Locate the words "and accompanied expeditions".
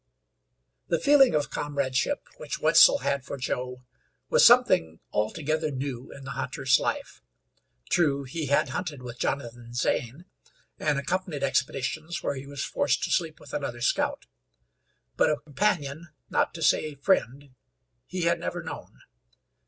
10.79-12.23